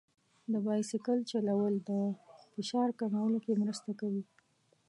د 0.51 0.53
بایسکل 0.65 1.19
چلول 1.31 1.73
د 1.89 1.91
فشار 2.53 2.89
کمولو 2.99 3.37
کې 3.45 3.59
مرسته 3.61 3.91
کوي. 3.99 4.23